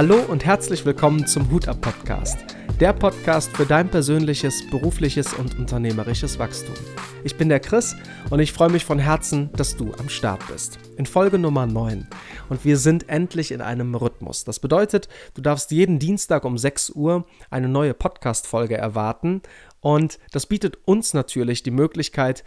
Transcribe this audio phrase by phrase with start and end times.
[0.00, 2.38] Hallo und herzlich willkommen zum Hut ab Podcast.
[2.80, 6.74] Der Podcast für dein persönliches, berufliches und unternehmerisches Wachstum.
[7.22, 7.94] Ich bin der Chris
[8.30, 10.78] und ich freue mich von Herzen, dass du am Start bist.
[10.96, 12.08] In Folge Nummer 9.
[12.48, 14.44] Und wir sind endlich in einem Rhythmus.
[14.44, 19.42] Das bedeutet, du darfst jeden Dienstag um 6 Uhr eine neue Podcast-Folge erwarten.
[19.80, 22.42] Und das bietet uns natürlich die Möglichkeit,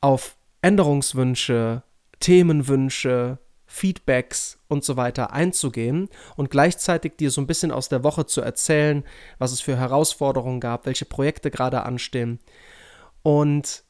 [0.00, 1.84] auf Änderungswünsche,
[2.18, 8.26] Themenwünsche, Feedbacks und so weiter einzugehen und gleichzeitig dir so ein bisschen aus der Woche
[8.26, 9.04] zu erzählen,
[9.38, 12.40] was es für Herausforderungen gab, welche Projekte gerade anstehen.
[13.22, 13.84] Und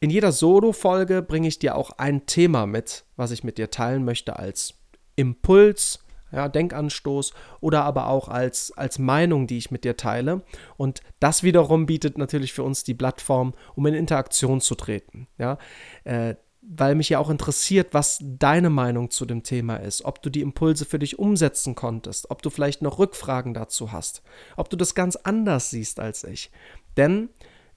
[0.00, 4.04] in jeder Solo-Folge bringe ich dir auch ein Thema mit, was ich mit dir teilen
[4.04, 4.74] möchte als
[5.16, 10.42] Impuls, ja, Denkanstoß oder aber auch als, als Meinung, die ich mit dir teile.
[10.76, 15.28] Und das wiederum bietet natürlich für uns die Plattform, um in Interaktion zu treten.
[15.38, 15.56] Ja,
[16.04, 16.34] äh,
[16.68, 20.40] weil mich ja auch interessiert, was deine Meinung zu dem Thema ist, ob du die
[20.40, 24.22] Impulse für dich umsetzen konntest, ob du vielleicht noch Rückfragen dazu hast,
[24.56, 26.50] ob du das ganz anders siehst als ich.
[26.96, 27.28] Denn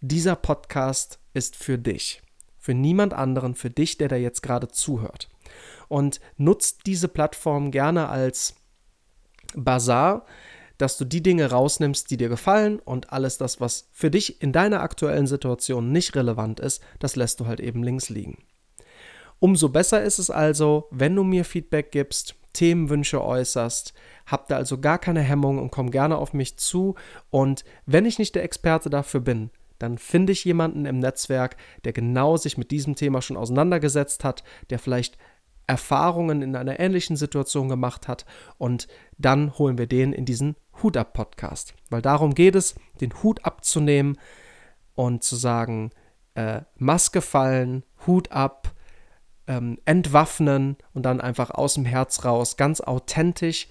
[0.01, 2.21] dieser Podcast ist für dich,
[2.57, 5.29] für niemand anderen, für dich, der da jetzt gerade zuhört.
[5.87, 8.55] Und nutzt diese Plattform gerne als
[9.55, 10.25] Bazar,
[10.77, 14.51] dass du die Dinge rausnimmst, die dir gefallen und alles das, was für dich in
[14.51, 18.45] deiner aktuellen Situation nicht relevant ist, das lässt du halt eben links liegen.
[19.39, 23.93] Umso besser ist es also, wenn du mir Feedback gibst, Themenwünsche äußerst,
[24.25, 26.95] hab da also gar keine Hemmung und komm gerne auf mich zu.
[27.29, 31.93] Und wenn ich nicht der Experte dafür bin, dann finde ich jemanden im Netzwerk, der
[31.93, 35.17] genau sich mit diesem Thema schon auseinandergesetzt hat, der vielleicht
[35.67, 38.25] Erfahrungen in einer ähnlichen Situation gemacht hat
[38.57, 43.13] und dann holen wir den in diesen Hut ab Podcast, weil darum geht es, den
[43.21, 44.17] Hut abzunehmen
[44.95, 45.91] und zu sagen,
[46.33, 48.73] äh, Maske fallen, Hut ab,
[49.49, 53.67] ähm, entwaffnen und dann einfach aus dem Herz raus, ganz authentisch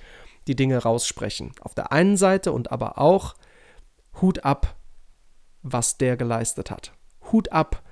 [0.48, 1.52] die Dinge raussprechen.
[1.60, 3.34] Auf der einen Seite und aber auch
[4.20, 4.76] Hut ab,
[5.62, 6.92] was der geleistet hat.
[7.30, 7.82] Hut ab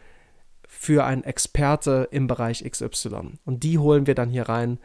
[0.66, 3.38] für einen Experte im Bereich XY.
[3.44, 4.78] Und die holen wir dann hier rein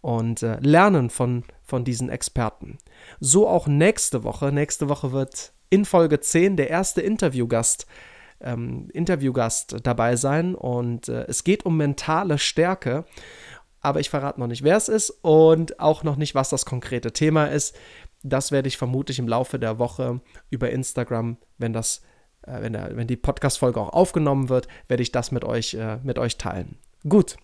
[0.00, 2.78] und äh, lernen von, von diesen Experten.
[3.18, 4.52] So auch nächste Woche.
[4.52, 7.86] Nächste Woche wird in Folge 10 der erste Interviewgast
[8.44, 13.04] ähm, Interviewgast dabei sein und äh, es geht um mentale Stärke.
[13.80, 17.12] Aber ich verrate noch nicht, wer es ist und auch noch nicht, was das konkrete
[17.12, 17.76] Thema ist.
[18.22, 22.00] Das werde ich vermutlich im Laufe der Woche über Instagram, wenn das,
[22.46, 25.98] äh, wenn, der, wenn die Podcast-Folge auch aufgenommen wird, werde ich das mit euch, äh,
[26.02, 26.78] mit euch teilen.
[27.06, 27.36] Gut.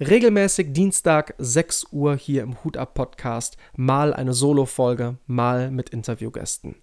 [0.00, 6.76] Regelmäßig Dienstag 6 Uhr hier im Hut ab Podcast, mal eine Solo-Folge, mal mit Interviewgästen.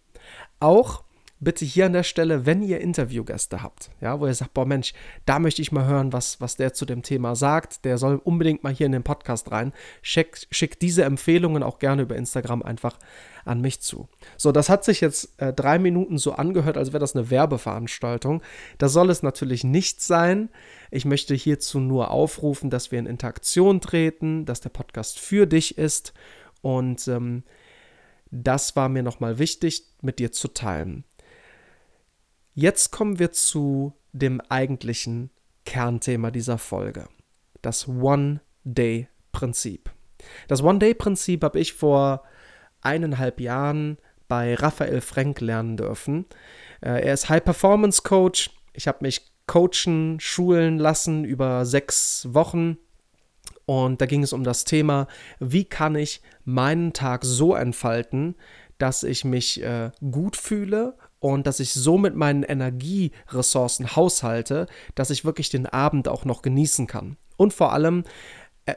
[0.60, 1.04] Auch
[1.40, 4.94] bitte hier an der Stelle, wenn ihr Interviewgäste habt, ja, wo ihr sagt, boah Mensch,
[5.26, 8.64] da möchte ich mal hören, was, was der zu dem Thema sagt, der soll unbedingt
[8.64, 12.98] mal hier in den Podcast rein, schickt, schickt diese Empfehlungen auch gerne über Instagram einfach
[13.44, 14.08] an mich zu.
[14.38, 18.42] So, das hat sich jetzt äh, drei Minuten so angehört, als wäre das eine Werbeveranstaltung.
[18.78, 20.50] Das soll es natürlich nicht sein.
[20.90, 25.78] Ich möchte hierzu nur aufrufen, dass wir in Interaktion treten, dass der Podcast für dich
[25.78, 26.14] ist
[26.62, 27.44] und ähm,
[28.32, 31.04] das war mir nochmal wichtig, mit dir zu teilen.
[32.58, 35.30] Jetzt kommen wir zu dem eigentlichen
[35.66, 37.10] Kernthema dieser Folge.
[37.62, 39.92] Das One-Day-Prinzip.
[40.48, 42.24] Das One-Day-Prinzip habe ich vor
[42.80, 43.98] eineinhalb Jahren
[44.30, 46.28] bei Raphael Frank lernen dürfen.
[46.80, 48.52] Äh, er ist High-Performance-Coach.
[48.72, 52.78] Ich habe mich coachen, schulen lassen über sechs Wochen.
[53.66, 55.08] Und da ging es um das Thema,
[55.40, 58.36] wie kann ich meinen Tag so entfalten,
[58.78, 65.10] dass ich mich äh, gut fühle und dass ich so mit meinen Energieressourcen haushalte, dass
[65.10, 67.18] ich wirklich den Abend auch noch genießen kann.
[67.36, 68.04] Und vor allem
[68.68, 68.76] äh,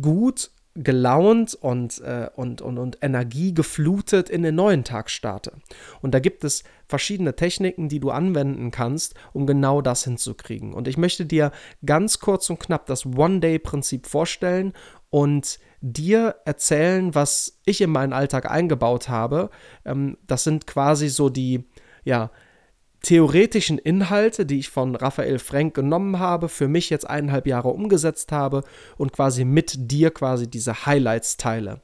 [0.00, 5.52] gut gelaunt und, äh, und, und, und energiegeflutet in den neuen Tag starte.
[6.00, 10.72] Und da gibt es verschiedene Techniken, die du anwenden kannst, um genau das hinzukriegen.
[10.72, 11.52] Und ich möchte dir
[11.84, 14.72] ganz kurz und knapp das One-Day-Prinzip vorstellen
[15.10, 19.50] und dir erzählen, was ich in meinen Alltag eingebaut habe.
[19.84, 21.68] Ähm, das sind quasi so die,
[22.10, 22.30] ja,
[23.02, 28.32] theoretischen Inhalte, die ich von Raphael Frank genommen habe, für mich jetzt eineinhalb Jahre umgesetzt
[28.32, 28.62] habe
[28.98, 31.80] und quasi mit dir quasi diese Highlights teile.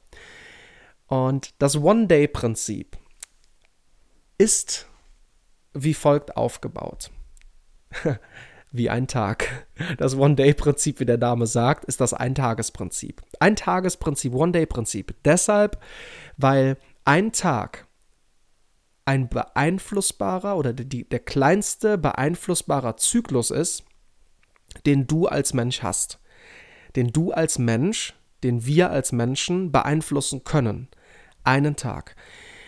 [1.07, 2.97] Und das One-Day-Prinzip
[4.37, 4.87] ist
[5.73, 7.09] wie folgt aufgebaut.
[8.71, 9.67] wie ein Tag.
[9.97, 13.21] Das One-Day-Prinzip, wie der Dame sagt, ist das Ein-Tages-Prinzip.
[13.39, 15.15] Ein-Tages-Prinzip, One-Day-Prinzip.
[15.23, 15.81] Deshalb,
[16.35, 17.86] weil ein Tag
[19.07, 23.83] ein beeinflussbarer oder die, der kleinste beeinflussbarer Zyklus ist,
[24.85, 26.19] den du als Mensch hast.
[26.95, 28.13] Den du als Mensch
[28.43, 30.87] den wir als Menschen beeinflussen können.
[31.43, 32.15] Einen Tag.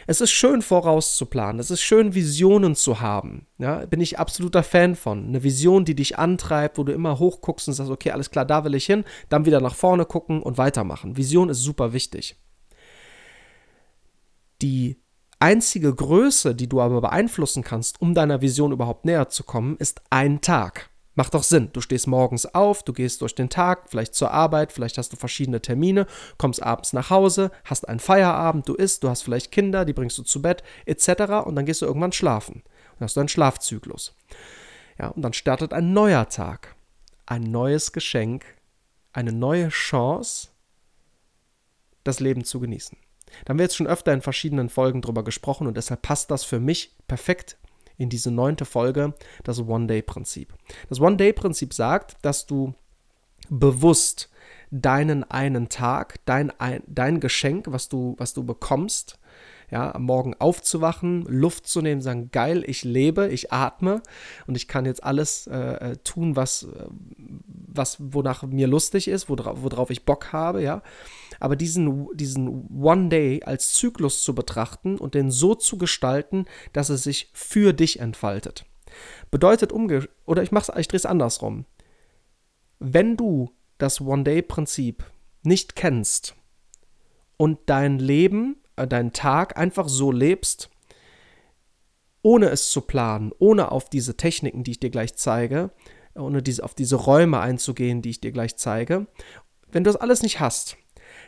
[0.08, 3.46] Es ist schön vorauszuplanen, es ist schön Visionen zu haben.
[3.60, 5.28] Ja, bin ich absoluter Fan von.
[5.28, 8.64] Eine Vision, die dich antreibt, wo du immer hochguckst und sagst, okay, alles klar, da
[8.64, 11.16] will ich hin, dann wieder nach vorne gucken und weitermachen.
[11.16, 12.38] Vision ist super wichtig.
[14.64, 15.00] Die
[15.40, 20.02] einzige Größe, die du aber beeinflussen kannst, um deiner Vision überhaupt näher zu kommen, ist
[20.10, 20.90] ein Tag.
[21.16, 21.70] Macht doch Sinn.
[21.74, 25.18] Du stehst morgens auf, du gehst durch den Tag, vielleicht zur Arbeit, vielleicht hast du
[25.18, 26.06] verschiedene Termine,
[26.38, 30.18] kommst abends nach Hause, hast einen Feierabend, du isst, du hast vielleicht Kinder, die bringst
[30.18, 31.46] du zu Bett, etc.
[31.46, 32.64] Und dann gehst du irgendwann schlafen.
[32.98, 34.16] Dann hast du einen Schlafzyklus.
[34.98, 36.76] Ja, und dann startet ein neuer Tag.
[37.26, 38.46] Ein neues Geschenk,
[39.12, 40.50] eine neue Chance,
[42.04, 42.98] das Leben zu genießen.
[43.46, 46.44] Da haben wir jetzt schon öfter in verschiedenen Folgen drüber gesprochen und deshalb passt das
[46.44, 47.58] für mich perfekt
[47.98, 50.54] in diese neunte Folge, das One-Day-Prinzip.
[50.88, 52.74] Das One-Day-Prinzip sagt, dass du
[53.50, 54.30] bewusst
[54.72, 56.52] deinen einen Tag, dein,
[56.88, 59.19] dein Geschenk, was du, was du bekommst,
[59.72, 64.02] ja, am Morgen aufzuwachen, Luft zu nehmen, sagen, geil, ich lebe, ich atme
[64.48, 66.86] und ich kann jetzt alles äh, äh tun, was, äh,
[67.48, 70.82] was, wonach mir lustig ist, worauf, worauf ich Bock habe, ja.
[71.40, 76.90] Aber diesen, diesen One Day als Zyklus zu betrachten und den so zu gestalten, dass
[76.90, 78.66] es sich für dich entfaltet.
[79.32, 81.66] Bedeutet umge oder ich mach's, ich drehe es andersrum.
[82.80, 85.04] Wenn du das One-Day-Prinzip
[85.44, 86.36] nicht kennst
[87.38, 90.70] und dein Leben deinen Tag einfach so lebst,
[92.22, 95.72] ohne es zu planen, ohne auf diese Techniken, die ich dir gleich zeige,
[96.16, 99.08] ohne diese, auf diese Räume einzugehen, die ich dir gleich zeige.
[99.72, 100.78] Wenn du das alles nicht hast,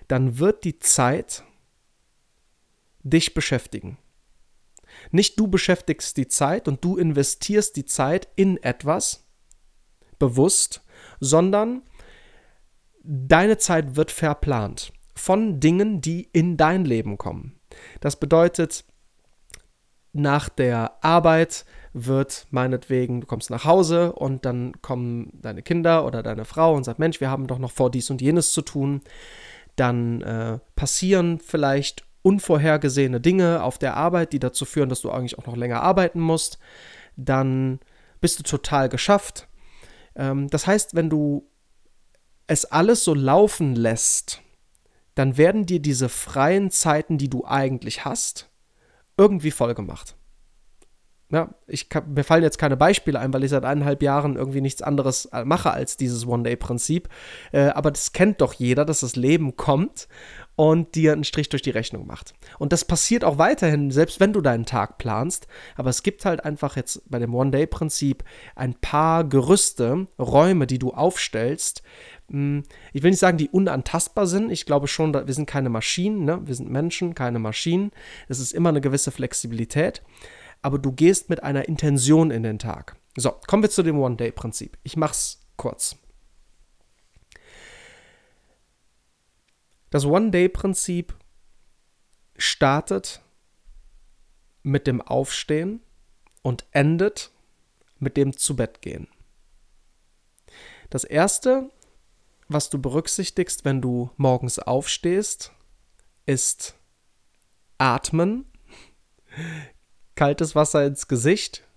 [0.07, 1.43] dann wird die Zeit
[3.03, 3.97] dich beschäftigen.
[5.11, 9.25] Nicht du beschäftigst die Zeit und du investierst die Zeit in etwas
[10.19, 10.83] bewusst,
[11.19, 11.83] sondern
[13.03, 17.59] deine Zeit wird verplant von Dingen, die in dein Leben kommen.
[17.99, 18.83] Das bedeutet,
[20.13, 26.23] nach der Arbeit wird meinetwegen, du kommst nach Hause und dann kommen deine Kinder oder
[26.23, 29.01] deine Frau und sagt, Mensch, wir haben doch noch vor dies und jenes zu tun.
[29.75, 35.37] Dann äh, passieren vielleicht unvorhergesehene Dinge auf der Arbeit, die dazu führen, dass du eigentlich
[35.37, 36.59] auch noch länger arbeiten musst.
[37.15, 37.79] Dann
[38.19, 39.47] bist du total geschafft.
[40.15, 41.47] Ähm, das heißt, wenn du
[42.47, 44.41] es alles so laufen lässt,
[45.15, 48.49] dann werden dir diese freien Zeiten, die du eigentlich hast,
[49.17, 50.15] irgendwie vollgemacht.
[51.31, 54.59] Ja, ich kann, mir fallen jetzt keine Beispiele ein, weil ich seit eineinhalb Jahren irgendwie
[54.59, 57.07] nichts anderes äh, mache als dieses One-Day-Prinzip.
[57.53, 60.09] Äh, aber das kennt doch jeder, dass das Leben kommt
[60.57, 62.33] und dir einen Strich durch die Rechnung macht.
[62.59, 65.47] Und das passiert auch weiterhin, selbst wenn du deinen Tag planst.
[65.77, 68.25] Aber es gibt halt einfach jetzt bei dem One-Day-Prinzip
[68.55, 71.81] ein paar Gerüste, Räume, die du aufstellst,
[72.31, 74.51] ich will nicht sagen, die unantastbar sind.
[74.51, 76.39] Ich glaube schon, wir sind keine Maschinen, ne?
[76.45, 77.91] wir sind Menschen, keine Maschinen.
[78.29, 80.01] Es ist immer eine gewisse Flexibilität,
[80.61, 82.95] aber du gehst mit einer Intention in den Tag.
[83.17, 84.77] So, kommen wir zu dem One-Day-Prinzip.
[84.83, 85.97] Ich mach's kurz.
[89.89, 91.13] Das One-Day-Prinzip
[92.37, 93.21] startet
[94.63, 95.81] mit dem Aufstehen
[96.43, 97.31] und endet
[97.99, 99.09] mit dem Zu-Bett-Gehen.
[100.89, 101.69] Das erste
[102.53, 105.51] was du berücksichtigst, wenn du morgens aufstehst,
[106.25, 106.75] ist
[107.77, 108.45] Atmen,
[110.15, 111.67] kaltes Wasser ins Gesicht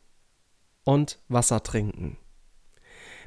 [0.84, 2.18] und Wasser trinken.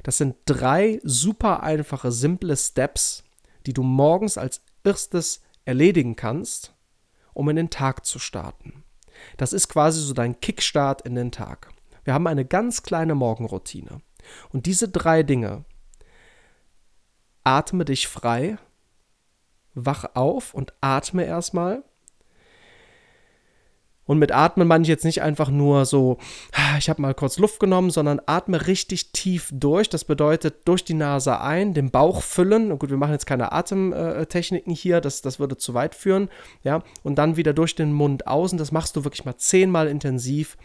[0.02, 3.24] Das sind drei super einfache, simple Steps,
[3.66, 6.74] die du morgens als erstes erledigen kannst,
[7.34, 8.84] um in den Tag zu starten.
[9.36, 11.72] Das ist quasi so dein Kickstart in den Tag.
[12.04, 14.00] Wir haben eine ganz kleine Morgenroutine.
[14.50, 15.64] Und diese drei Dinge
[17.48, 18.58] atme dich frei,
[19.74, 21.82] wach auf und atme erstmal.
[24.04, 26.16] Und mit Atmen meine ich jetzt nicht einfach nur so,
[26.78, 29.90] ich habe mal kurz Luft genommen, sondern atme richtig tief durch.
[29.90, 32.72] Das bedeutet durch die Nase ein, den Bauch füllen.
[32.72, 36.30] Und gut, wir machen jetzt keine Atemtechniken hier, das, das würde zu weit führen.
[36.64, 38.56] Ja, und dann wieder durch den Mund außen.
[38.56, 40.56] Das machst du wirklich mal zehnmal intensiv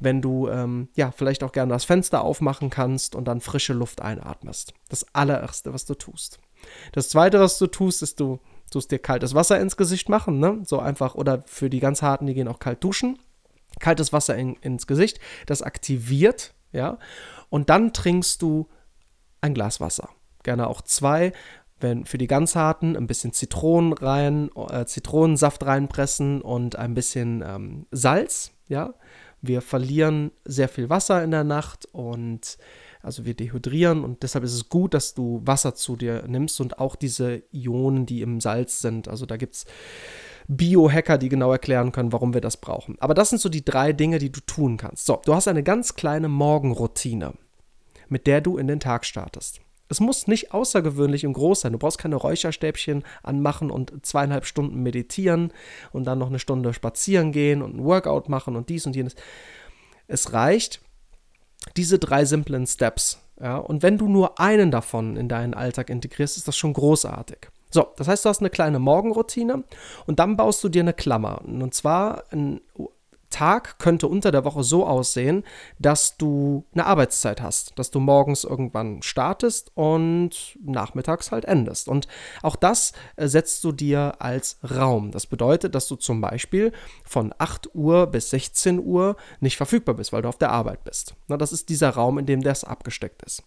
[0.00, 4.00] wenn du ähm, ja vielleicht auch gerne das Fenster aufmachen kannst und dann frische Luft
[4.00, 4.72] einatmest.
[4.88, 6.40] Das allererste, was du tust.
[6.92, 8.40] Das zweite, was du tust, ist, du
[8.70, 10.60] tust dir kaltes Wasser ins Gesicht machen, ne?
[10.64, 13.18] So einfach, oder für die ganz harten, die gehen auch kalt duschen.
[13.78, 16.98] Kaltes Wasser in, ins Gesicht, das aktiviert, ja.
[17.50, 18.68] Und dann trinkst du
[19.40, 20.08] ein Glas Wasser.
[20.42, 21.32] Gerne auch zwei,
[21.78, 27.42] wenn für die ganz harten ein bisschen Zitronen rein, äh, Zitronensaft reinpressen und ein bisschen
[27.46, 28.94] ähm, Salz, ja.
[29.42, 32.58] Wir verlieren sehr viel Wasser in der Nacht und
[33.02, 36.78] Also wir dehydrieren und deshalb ist es gut, dass du Wasser zu dir nimmst und
[36.78, 39.08] auch diese Ionen, die im Salz sind.
[39.08, 39.64] Also da gibt es
[40.48, 42.96] Biohacker, die genau erklären können, warum wir das brauchen.
[43.00, 45.06] Aber das sind so die drei Dinge, die du tun kannst.
[45.06, 47.34] So, du hast eine ganz kleine Morgenroutine,
[48.08, 49.60] mit der du in den Tag startest.
[49.90, 51.72] Es muss nicht außergewöhnlich und groß sein.
[51.72, 55.52] Du brauchst keine Räucherstäbchen anmachen und zweieinhalb Stunden meditieren
[55.92, 59.16] und dann noch eine Stunde spazieren gehen und ein Workout machen und dies und jenes.
[60.06, 60.80] Es reicht,
[61.76, 63.18] diese drei simplen Steps.
[63.40, 67.48] Ja, und wenn du nur einen davon in deinen Alltag integrierst, ist das schon großartig.
[67.70, 69.64] So, das heißt, du hast eine kleine Morgenroutine
[70.06, 71.42] und dann baust du dir eine Klammer.
[71.44, 72.60] Und zwar ein
[73.30, 75.44] Tag könnte unter der Woche so aussehen,
[75.78, 81.88] dass du eine Arbeitszeit hast, dass du morgens irgendwann startest und nachmittags halt endest.
[81.88, 82.08] Und
[82.42, 85.10] auch das äh, setzt du dir als Raum.
[85.12, 86.72] Das bedeutet, dass du zum Beispiel
[87.04, 91.14] von 8 Uhr bis 16 Uhr nicht verfügbar bist, weil du auf der Arbeit bist.
[91.28, 93.42] Das ist dieser Raum, in dem das abgesteckt ist.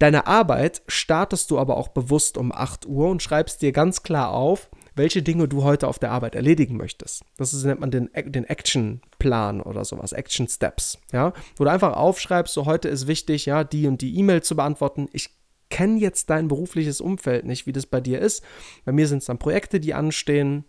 [0.00, 4.30] Deine Arbeit startest du aber auch bewusst um 8 Uhr und schreibst dir ganz klar
[4.30, 4.70] auf,
[5.00, 7.24] welche Dinge du heute auf der Arbeit erledigen möchtest.
[7.38, 11.96] Das ist, nennt man den, den Action-Plan oder sowas, Action Steps, ja, wo du einfach
[11.96, 15.08] aufschreibst, so heute ist wichtig, ja, die und die E-Mail zu beantworten.
[15.12, 15.30] Ich
[15.70, 18.44] kenne jetzt dein berufliches Umfeld nicht, wie das bei dir ist.
[18.84, 20.64] Bei mir sind es dann Projekte, die anstehen,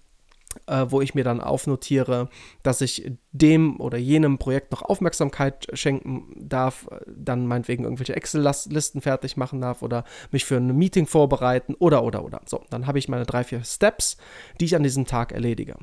[0.68, 2.30] äh, wo ich mir dann aufnotiere,
[2.64, 9.38] dass ich dem oder jenem Projekt noch Aufmerksamkeit schenken darf, dann meinetwegen irgendwelche Excel-Listen fertig
[9.38, 12.42] machen darf oder mich für ein Meeting vorbereiten oder, oder, oder.
[12.46, 14.18] So, dann habe ich meine drei, vier Steps,
[14.60, 15.76] die ich an diesem Tag erledige.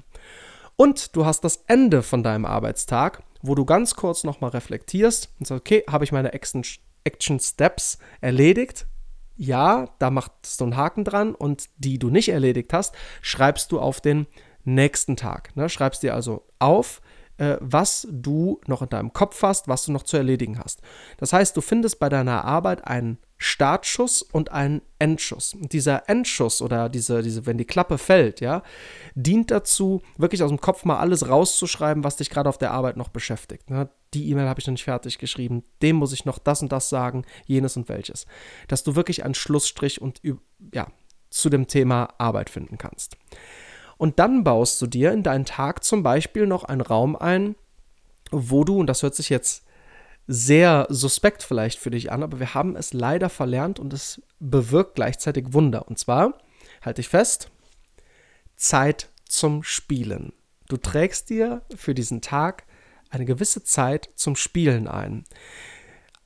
[0.76, 5.46] Und du hast das Ende von deinem Arbeitstag, wo du ganz kurz nochmal reflektierst und
[5.46, 8.86] sagst, okay, habe ich meine Action Steps erledigt?
[9.36, 13.80] Ja, da machst du einen Haken dran und die du nicht erledigt hast, schreibst du
[13.80, 14.26] auf den
[14.74, 15.54] nächsten Tag.
[15.56, 15.68] Ne?
[15.68, 17.00] Schreibst dir also auf,
[17.38, 20.82] äh, was du noch in deinem Kopf hast, was du noch zu erledigen hast.
[21.18, 25.54] Das heißt, du findest bei deiner Arbeit einen Startschuss und einen Endschuss.
[25.54, 28.64] Und dieser Endschuss oder diese, diese, wenn die Klappe fällt, ja,
[29.14, 32.96] dient dazu, wirklich aus dem Kopf mal alles rauszuschreiben, was dich gerade auf der Arbeit
[32.96, 33.70] noch beschäftigt.
[33.70, 33.88] Ne?
[34.14, 36.88] Die E-Mail habe ich noch nicht fertig geschrieben, dem muss ich noch das und das
[36.88, 38.26] sagen, jenes und welches.
[38.66, 40.20] Dass du wirklich einen Schlussstrich und
[40.74, 40.88] ja,
[41.30, 43.16] zu dem Thema Arbeit finden kannst.
[43.98, 47.56] Und dann baust du dir in deinen Tag zum Beispiel noch einen Raum ein,
[48.30, 49.64] wo du, und das hört sich jetzt
[50.28, 54.94] sehr suspekt vielleicht für dich an, aber wir haben es leider verlernt und es bewirkt
[54.94, 55.88] gleichzeitig Wunder.
[55.88, 56.34] Und zwar,
[56.82, 57.50] halte ich fest,
[58.54, 60.32] Zeit zum Spielen.
[60.68, 62.64] Du trägst dir für diesen Tag
[63.10, 65.24] eine gewisse Zeit zum Spielen ein.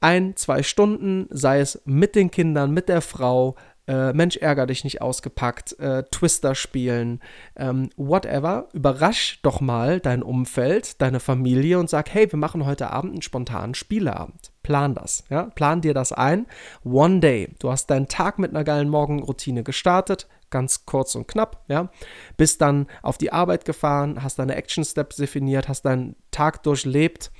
[0.00, 3.54] Ein, zwei Stunden, sei es mit den Kindern, mit der Frau,
[3.92, 7.20] äh, Mensch, ärger dich nicht ausgepackt, äh, Twister spielen,
[7.56, 8.68] ähm, whatever.
[8.72, 13.22] Überrasch doch mal dein Umfeld, deine Familie und sag, hey, wir machen heute Abend einen
[13.22, 14.50] spontanen Spieleabend.
[14.62, 15.44] Plan das, ja?
[15.54, 16.46] Plan dir das ein.
[16.84, 17.50] One day.
[17.58, 21.90] Du hast deinen Tag mit einer geilen Morgenroutine gestartet, ganz kurz und knapp, ja.
[22.38, 27.30] Bist dann auf die Arbeit gefahren, hast deine Action Steps definiert, hast deinen Tag durchlebt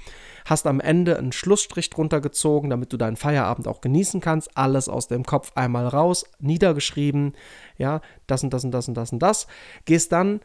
[0.44, 4.56] hast am Ende einen Schlussstrich drunter gezogen, damit du deinen Feierabend auch genießen kannst.
[4.56, 7.34] Alles aus dem Kopf einmal raus, niedergeschrieben,
[7.78, 9.46] ja, das und das und das und das und das.
[9.84, 10.40] Gehst dann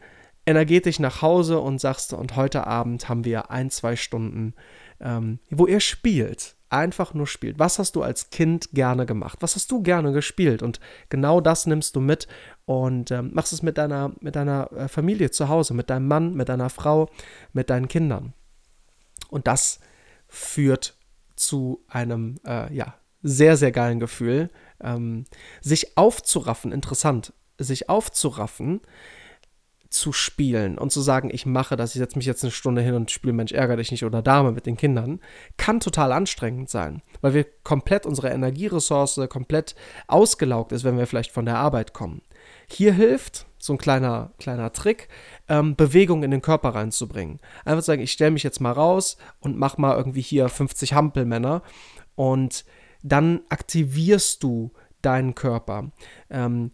[0.46, 4.54] energetisch nach Hause und sagst, und heute Abend haben wir ein, zwei Stunden,
[5.00, 6.56] ähm, wo ihr spielt.
[6.70, 7.58] Einfach nur spielt.
[7.58, 9.38] Was hast du als Kind gerne gemacht?
[9.40, 10.62] Was hast du gerne gespielt?
[10.62, 12.28] Und genau das nimmst du mit
[12.66, 16.34] und ähm, machst es mit deiner, mit deiner äh, Familie zu Hause, mit deinem Mann,
[16.34, 17.08] mit deiner Frau,
[17.54, 18.34] mit deinen Kindern.
[19.30, 19.80] Und das
[20.28, 20.96] führt
[21.36, 24.50] zu einem, äh, ja, sehr, sehr geilen Gefühl.
[24.80, 25.24] Ähm,
[25.60, 28.80] sich aufzuraffen, interessant, sich aufzuraffen,
[29.90, 32.94] zu spielen und zu sagen, ich mache das, ich setze mich jetzt eine Stunde hin
[32.94, 35.20] und spiele Mensch, ärgere dich nicht oder Dame mit den Kindern,
[35.56, 39.74] kann total anstrengend sein, weil wir komplett unsere Energieressource komplett
[40.06, 42.20] ausgelaugt ist, wenn wir vielleicht von der Arbeit kommen.
[42.70, 45.08] Hier hilft so ein kleiner, kleiner Trick,
[45.48, 47.40] ähm, Bewegung in den Körper reinzubringen.
[47.64, 51.62] Einfach sagen, ich stelle mich jetzt mal raus und mach mal irgendwie hier 50 Hampelmänner
[52.14, 52.64] und
[53.02, 54.72] dann aktivierst du
[55.02, 55.90] deinen Körper.
[56.30, 56.70] Ähm,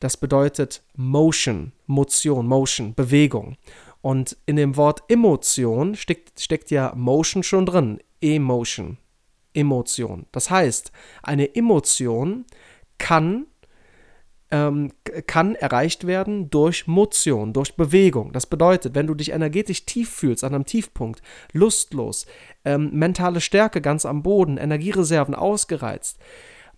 [0.00, 3.56] das bedeutet Motion, Motion, Motion, Bewegung.
[4.00, 7.98] Und in dem Wort Emotion steckt, steckt ja Motion schon drin.
[8.20, 8.98] Emotion,
[9.54, 10.26] Emotion.
[10.32, 10.92] Das heißt,
[11.22, 12.44] eine Emotion
[12.98, 13.46] kann
[14.50, 14.92] ähm,
[15.26, 18.32] kann erreicht werden durch Motion, durch Bewegung.
[18.32, 22.26] Das bedeutet, wenn du dich energetisch tief fühlst, an einem Tiefpunkt, lustlos,
[22.64, 26.18] ähm, mentale Stärke ganz am Boden, Energiereserven ausgereizt,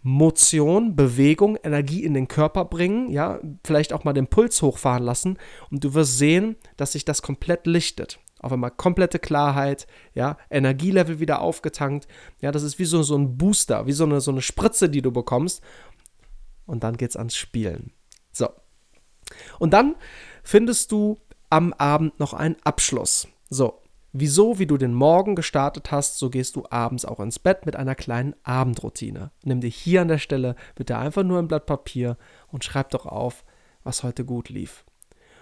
[0.02, 5.38] Motion, Bewegung, Energie in den Körper bringen, ja, vielleicht auch mal den Puls hochfahren lassen
[5.70, 8.18] und du wirst sehen, dass sich das komplett lichtet.
[8.42, 12.08] auf einmal komplette Klarheit, ja, Energielevel wieder aufgetankt.
[12.40, 15.02] Ja, das ist wie so, so ein Booster, wie so eine, so eine Spritze, die
[15.02, 15.62] du bekommst.
[16.70, 17.92] Und dann geht's ans Spielen.
[18.30, 18.48] So.
[19.58, 19.96] Und dann
[20.44, 21.18] findest du
[21.50, 23.26] am Abend noch einen Abschluss.
[23.48, 27.66] So, wieso, wie du den Morgen gestartet hast, so gehst du abends auch ins Bett
[27.66, 29.32] mit einer kleinen Abendroutine.
[29.42, 32.16] Nimm dir hier an der Stelle bitte einfach nur ein Blatt Papier
[32.52, 33.42] und schreib doch auf,
[33.82, 34.84] was heute gut lief.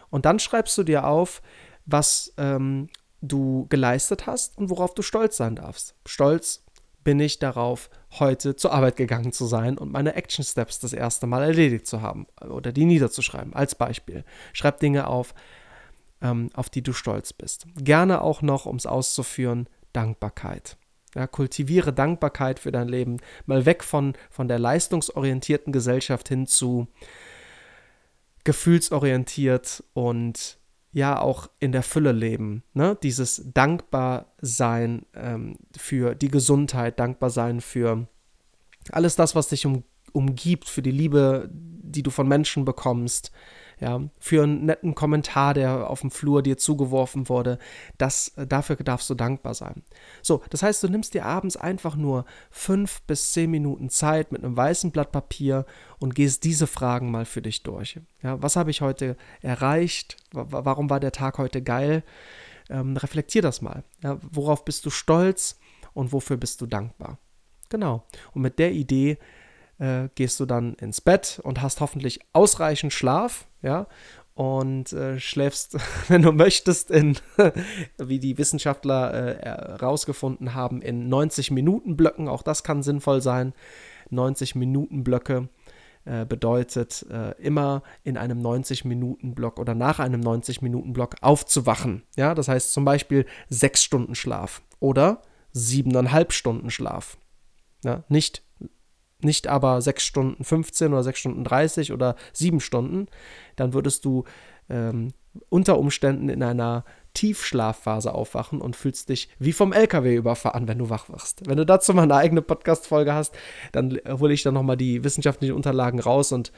[0.08, 1.42] Und dann schreibst du dir auf,
[1.84, 2.88] was ähm,
[3.20, 5.94] du geleistet hast und worauf du stolz sein darfst.
[6.06, 6.64] Stolz
[7.08, 7.88] bin ich darauf,
[8.18, 12.02] heute zur Arbeit gegangen zu sein und meine Action Steps das erste Mal erledigt zu
[12.02, 13.54] haben oder die niederzuschreiben.
[13.54, 14.26] Als Beispiel.
[14.52, 15.32] Schreib Dinge auf,
[16.20, 17.66] ähm, auf die du stolz bist.
[17.76, 20.76] Gerne auch noch, um es auszuführen, Dankbarkeit.
[21.14, 23.16] Ja, kultiviere Dankbarkeit für dein Leben.
[23.46, 26.88] Mal weg von, von der leistungsorientierten Gesellschaft hin zu
[28.44, 30.57] gefühlsorientiert und
[30.92, 32.62] ja auch in der Fülle leben.
[32.72, 32.96] Ne?
[33.02, 38.08] Dieses Dankbarsein ähm, für die Gesundheit, Dankbarsein für
[38.90, 43.32] alles das, was dich um, umgibt, für die Liebe, die du von Menschen bekommst,
[43.80, 47.58] ja, für einen netten Kommentar, der auf dem Flur dir zugeworfen wurde.
[47.96, 49.82] Das, äh, dafür darfst du dankbar sein.
[50.22, 54.44] So, das heißt, du nimmst dir abends einfach nur fünf bis zehn Minuten Zeit mit
[54.44, 55.64] einem weißen Blatt Papier
[55.98, 58.00] und gehst diese Fragen mal für dich durch.
[58.22, 60.16] Ja, was habe ich heute erreicht?
[60.32, 62.02] Warum war der Tag heute geil?
[62.70, 63.84] Ähm, reflektier das mal.
[64.02, 65.58] Ja, worauf bist du stolz
[65.94, 67.18] und wofür bist du dankbar?
[67.68, 68.04] Genau.
[68.32, 69.18] Und mit der Idee
[69.78, 73.86] äh, gehst du dann ins Bett und hast hoffentlich ausreichend Schlaf, ja,
[74.34, 75.76] und äh, schläfst,
[76.08, 77.16] wenn du möchtest, in,
[77.98, 82.28] wie die Wissenschaftler herausgefunden äh, haben, in 90 Minuten Blöcken.
[82.28, 83.52] Auch das kann sinnvoll sein.
[84.10, 85.48] 90 Minuten Blöcke
[86.04, 91.16] äh, bedeutet äh, immer in einem 90 Minuten Block oder nach einem 90 Minuten Block
[91.20, 92.04] aufzuwachen.
[92.16, 95.20] Ja, das heißt zum Beispiel sechs Stunden Schlaf oder
[95.52, 97.18] siebeneinhalb Stunden Schlaf.
[97.84, 98.42] Ja, nicht
[99.20, 103.06] nicht aber 6 Stunden 15 oder 6 Stunden 30 oder 7 Stunden,
[103.56, 104.24] dann würdest du
[104.68, 105.12] ähm,
[105.48, 110.90] unter Umständen in einer Tiefschlafphase aufwachen und fühlst dich wie vom LKW überfahren, wenn du
[110.90, 111.48] wach wirst.
[111.48, 113.34] Wenn du dazu mal eine eigene Podcast-Folge hast,
[113.72, 116.52] dann hole ich dann nochmal die wissenschaftlichen Unterlagen raus und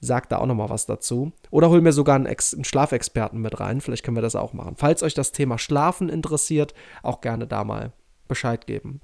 [0.00, 1.32] sag da auch nochmal was dazu.
[1.50, 4.52] Oder hol mir sogar einen, Ex einen Schlafexperten mit rein, vielleicht können wir das auch
[4.52, 4.76] machen.
[4.76, 7.92] Falls euch das Thema Schlafen interessiert, auch gerne da mal
[8.28, 9.00] Bescheid geben.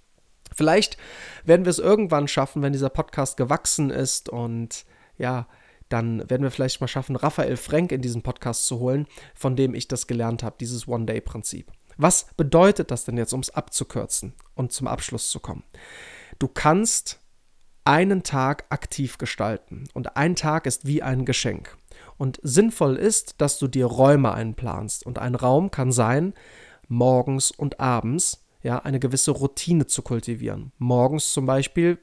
[0.55, 0.97] Vielleicht
[1.45, 4.85] werden wir es irgendwann schaffen, wenn dieser Podcast gewachsen ist und
[5.19, 5.47] ja,
[5.89, 9.75] dann werden wir vielleicht mal schaffen, Raphael Frank in diesen Podcast zu holen, von dem
[9.75, 11.71] ich das gelernt habe, dieses One-Day-Prinzip.
[11.97, 15.63] Was bedeutet das denn jetzt, um es abzukürzen und zum Abschluss zu kommen?
[16.39, 17.21] Du kannst
[17.85, 21.77] einen Tag aktiv gestalten und ein Tag ist wie ein Geschenk.
[22.17, 26.35] Und sinnvoll ist, dass du dir Räume einplanst und ein Raum kann sein
[26.89, 30.73] morgens und abends, ja, eine gewisse Routine zu kultivieren.
[30.79, 31.99] Morgens zum Beispiel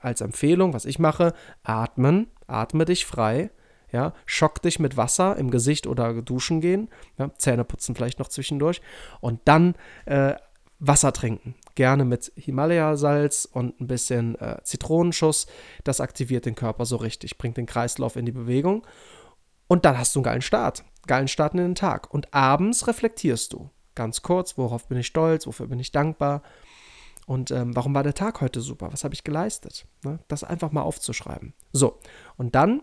[0.00, 3.50] als Empfehlung, was ich mache, atmen, atme dich frei,
[3.92, 8.28] ja, schock dich mit Wasser im Gesicht oder duschen gehen, ja, Zähne putzen vielleicht noch
[8.28, 8.82] zwischendurch
[9.20, 10.34] und dann äh,
[10.80, 11.54] Wasser trinken.
[11.76, 15.46] Gerne mit Himalaya-Salz und ein bisschen äh, Zitronenschuss.
[15.84, 18.86] Das aktiviert den Körper so richtig, bringt den Kreislauf in die Bewegung.
[19.68, 20.82] Und dann hast du einen geilen Start.
[21.06, 22.12] Geilen Start in den Tag.
[22.12, 23.70] Und abends reflektierst du
[24.00, 26.40] ganz kurz, worauf bin ich stolz, wofür bin ich dankbar
[27.26, 29.84] und ähm, warum war der Tag heute super, was habe ich geleistet.
[30.04, 30.20] Ne?
[30.26, 31.52] Das einfach mal aufzuschreiben.
[31.70, 31.98] So,
[32.38, 32.80] und dann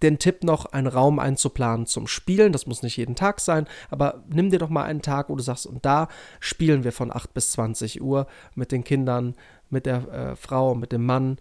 [0.00, 2.52] den Tipp noch, einen Raum einzuplanen zum Spielen.
[2.52, 5.42] Das muss nicht jeden Tag sein, aber nimm dir doch mal einen Tag, wo du
[5.42, 6.08] sagst, und da
[6.40, 9.34] spielen wir von 8 bis 20 Uhr mit den Kindern,
[9.68, 11.36] mit der äh, Frau, mit dem Mann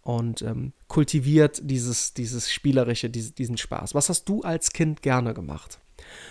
[0.00, 3.94] und ähm, kultiviert dieses, dieses Spielerische, diese, diesen Spaß.
[3.94, 5.80] Was hast du als Kind gerne gemacht?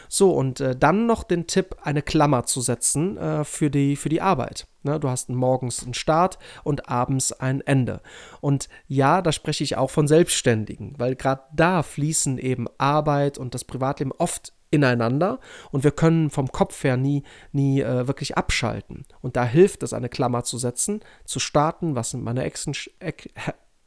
[0.10, 4.10] So, und äh, dann noch den Tipp, eine Klammer zu setzen äh, für, die, für
[4.10, 4.67] die Arbeit.
[4.84, 8.01] Ne, du hast morgens einen Start und abends ein Ende.
[8.39, 13.53] Und ja, da spreche ich auch von Selbstständigen, weil gerade da fließen eben Arbeit und
[13.53, 15.39] das Privatleben oft ineinander
[15.71, 19.06] und wir können vom Kopf her nie, nie äh, wirklich abschalten.
[19.21, 22.73] Und da hilft es, eine Klammer zu setzen, zu starten, was sind meine Action,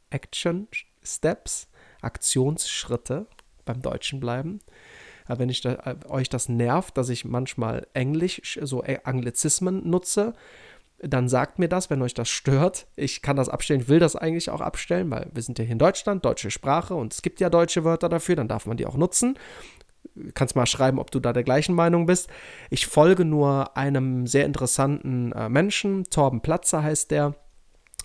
[0.09, 0.67] Action
[1.03, 1.67] Steps,
[2.01, 3.27] Aktionsschritte,
[3.65, 4.59] beim Deutschen bleiben
[5.27, 10.33] wenn ich da, äh, euch das nervt, dass ich manchmal Englisch, so äh, Anglizismen nutze,
[11.03, 12.87] dann sagt mir das, wenn euch das stört.
[12.95, 15.73] Ich kann das abstellen, ich will das eigentlich auch abstellen, weil wir sind ja hier
[15.73, 18.85] in Deutschland, deutsche Sprache und es gibt ja deutsche Wörter dafür, dann darf man die
[18.85, 19.37] auch nutzen.
[20.33, 22.29] Kannst mal schreiben, ob du da der gleichen Meinung bist.
[22.69, 27.35] Ich folge nur einem sehr interessanten äh, Menschen, Torben Platzer heißt der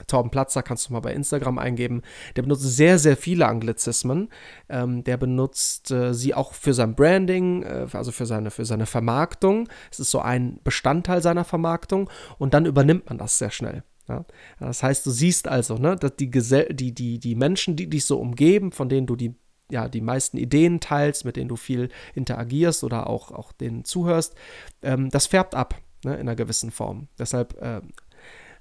[0.06, 2.02] Torben Platzer kannst du mal bei Instagram eingeben.
[2.36, 4.28] Der benutzt sehr, sehr viele Anglizismen.
[4.68, 8.86] Ähm, der benutzt äh, sie auch für sein Branding, äh, also für seine, für seine
[8.86, 9.68] Vermarktung.
[9.90, 13.82] Es ist so ein Bestandteil seiner Vermarktung und dann übernimmt man das sehr schnell.
[14.08, 14.24] Ja?
[14.60, 18.04] Das heißt, du siehst also, ne, dass die, Gesell die, die, die Menschen, die dich
[18.04, 19.34] so umgeben, von denen du die,
[19.70, 24.34] ja, die meisten Ideen teilst, mit denen du viel interagierst oder auch, auch denen zuhörst,
[24.82, 27.08] ähm, das färbt ab ne, in einer gewissen Form.
[27.18, 27.80] Deshalb äh,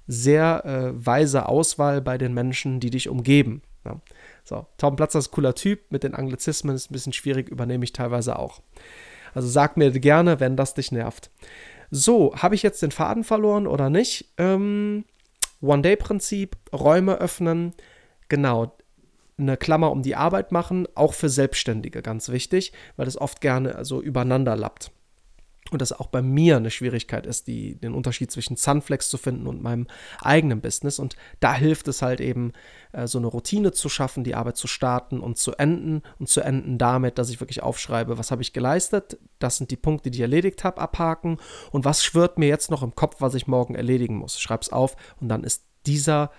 [0.06, 3.62] sehr äh, weise Auswahl bei den Menschen, die dich umgeben.
[3.84, 4.00] Ja.
[4.44, 7.84] So, Tom Platzer ist ein cooler Typ, mit den Anglizismen ist ein bisschen schwierig, übernehme
[7.84, 8.60] ich teilweise auch.
[9.34, 11.30] Also sag mir gerne, wenn das dich nervt.
[11.90, 14.32] So, habe ich jetzt den Faden verloren oder nicht?
[14.38, 15.04] Ähm,
[15.60, 17.74] One-Day-Prinzip, Räume öffnen,
[18.28, 18.76] genau,
[19.38, 23.84] eine Klammer um die Arbeit machen, auch für Selbstständige ganz wichtig, weil das oft gerne
[23.84, 24.90] so übereinander lappt.
[25.70, 29.46] Und das auch bei mir eine Schwierigkeit ist, die, den Unterschied zwischen Sunflex zu finden
[29.46, 29.86] und meinem
[30.20, 30.98] eigenen Business.
[30.98, 32.52] Und da hilft es halt eben,
[32.92, 36.02] äh, so eine Routine zu schaffen, die Arbeit zu starten und zu enden.
[36.18, 39.76] Und zu enden damit, dass ich wirklich aufschreibe, was habe ich geleistet, das sind die
[39.76, 41.38] Punkte, die ich erledigt habe, abhaken.
[41.72, 44.40] Und was schwirrt mir jetzt noch im Kopf, was ich morgen erledigen muss.
[44.40, 46.30] Schreib es auf und dann ist dieser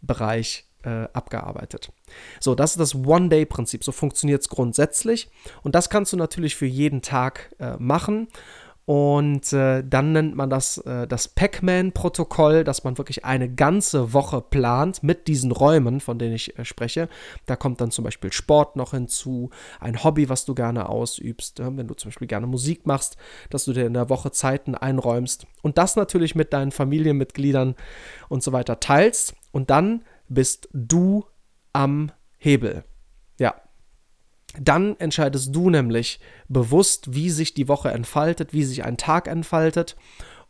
[0.00, 1.92] Bereich äh, abgearbeitet.
[2.40, 3.82] So, das ist das One-Day-Prinzip.
[3.82, 5.28] So funktioniert es grundsätzlich.
[5.62, 8.28] Und das kannst du natürlich für jeden Tag äh, machen.
[8.86, 14.40] Und äh, dann nennt man das äh, das Pac-Man-Protokoll, dass man wirklich eine ganze Woche
[14.40, 17.08] plant mit diesen Räumen, von denen ich äh, spreche.
[17.46, 21.88] Da kommt dann zum Beispiel Sport noch hinzu, ein Hobby, was du gerne ausübst, wenn
[21.88, 23.16] du zum Beispiel gerne Musik machst,
[23.50, 27.74] dass du dir in der Woche Zeiten einräumst und das natürlich mit deinen Familienmitgliedern
[28.28, 29.34] und so weiter teilst.
[29.50, 31.24] Und dann bist du
[31.72, 32.84] am Hebel.
[34.60, 39.96] Dann entscheidest du nämlich bewusst, wie sich die Woche entfaltet, wie sich ein Tag entfaltet.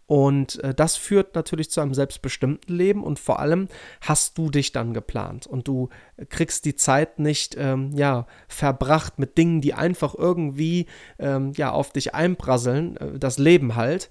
[0.06, 3.68] Und äh, das führt natürlich zu einem selbstbestimmten Leben und vor allem
[4.00, 5.88] hast du dich dann geplant und du
[6.28, 10.86] kriegst die Zeit nicht ähm, ja, verbracht mit Dingen, die einfach irgendwie
[11.18, 14.10] ähm, ja, auf dich einprasseln, äh, das Leben halt.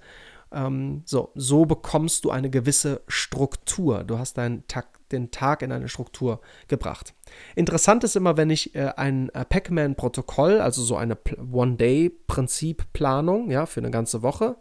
[0.55, 4.03] Ähm, so, so bekommst du eine gewisse Struktur.
[4.05, 7.13] Du hast deinen Tag, den Tag in eine Struktur gebracht.
[7.55, 11.17] Interessant ist immer, wenn ich äh, ein äh, Pac-Man-Protokoll, also so eine
[11.51, 14.55] One-Day-Prinzip-Planung, ja, für eine ganze Woche,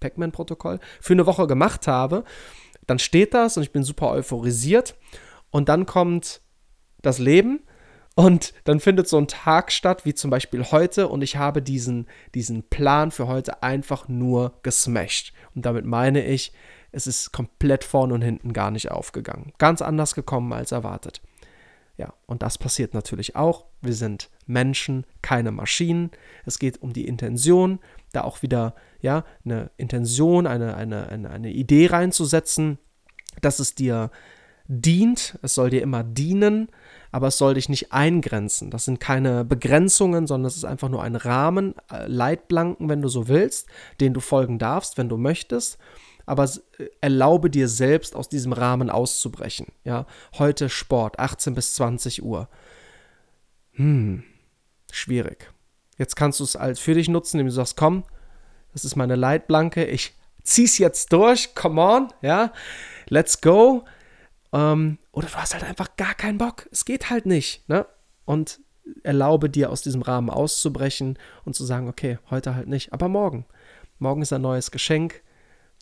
[0.00, 2.24] Pac-Man-Protokoll, für eine Woche gemacht habe,
[2.86, 4.94] dann steht das und ich bin super euphorisiert
[5.50, 6.40] und dann kommt
[7.02, 7.64] das Leben
[8.14, 12.06] und dann findet so ein Tag statt, wie zum Beispiel heute, und ich habe diesen,
[12.34, 15.32] diesen Plan für heute einfach nur gesmashed.
[15.54, 16.52] Und damit meine ich,
[16.90, 19.52] es ist komplett vorne und hinten gar nicht aufgegangen.
[19.56, 21.22] Ganz anders gekommen als erwartet.
[21.96, 23.66] Ja, und das passiert natürlich auch.
[23.80, 26.10] Wir sind Menschen, keine Maschinen.
[26.44, 27.80] Es geht um die Intention,
[28.12, 32.78] da auch wieder ja, eine Intention, eine, eine, eine, eine Idee reinzusetzen,
[33.40, 34.10] dass es dir
[34.80, 36.68] dient, es soll dir immer dienen,
[37.10, 38.70] aber es soll dich nicht eingrenzen.
[38.70, 43.08] Das sind keine Begrenzungen, sondern es ist einfach nur ein Rahmen, äh, Leitplanken, wenn du
[43.08, 43.68] so willst,
[44.00, 45.78] den du folgen darfst, wenn du möchtest
[46.26, 46.44] aber
[46.78, 49.66] äh, erlaube dir selbst aus diesem Rahmen auszubrechen.
[49.84, 50.06] Ja,
[50.38, 52.48] heute Sport, 18 bis 20 Uhr.
[53.72, 54.24] Hm,
[54.90, 55.52] schwierig.
[55.98, 58.04] Jetzt kannst du es als für dich nutzen, indem du sagst, komm,
[58.72, 62.52] das ist meine Leitplanke, ich zieh's jetzt durch, come on, ja,
[63.08, 63.84] let's go.
[64.52, 67.86] Ähm, oder du hast halt einfach gar keinen Bock, es geht halt nicht, ne?
[68.24, 68.60] Und
[69.02, 73.46] erlaube dir aus diesem Rahmen auszubrechen und zu sagen, okay, heute halt nicht, aber morgen.
[73.98, 75.22] Morgen ist ein neues Geschenk,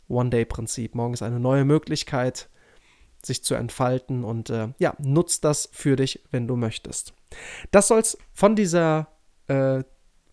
[0.08, 0.94] One-Day-Prinzip.
[0.94, 2.48] Morgen ist eine neue Möglichkeit,
[3.24, 7.14] sich zu entfalten und äh, ja, nutzt das für dich, wenn du möchtest.
[7.70, 9.08] Das soll es von dieser
[9.46, 9.84] äh,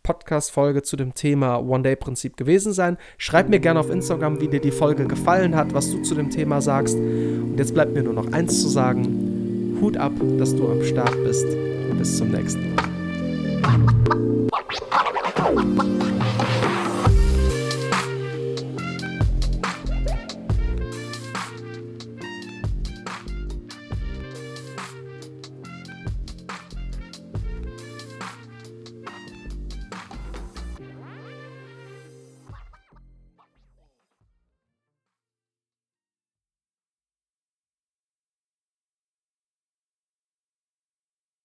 [0.07, 2.97] Podcast-Folge zu dem Thema One-Day-Prinzip gewesen sein.
[3.17, 6.29] Schreib mir gerne auf Instagram, wie dir die Folge gefallen hat, was du zu dem
[6.29, 6.95] Thema sagst.
[6.95, 9.77] Und jetzt bleibt mir nur noch eins zu sagen.
[9.81, 11.45] Hut ab, dass du am Start bist.
[11.97, 12.87] Bis zum nächsten Mal.